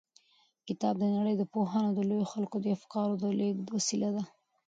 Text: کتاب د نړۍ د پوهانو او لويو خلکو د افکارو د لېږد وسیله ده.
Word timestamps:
کتاب 0.67 0.95
د 0.99 1.03
نړۍ 1.17 1.33
د 1.37 1.43
پوهانو 1.53 1.87
او 1.97 2.07
لويو 2.09 2.31
خلکو 2.33 2.55
د 2.61 2.67
افکارو 2.77 3.13
د 3.21 3.23
لېږد 3.39 3.67
وسیله 3.75 4.09
ده. 4.15 4.23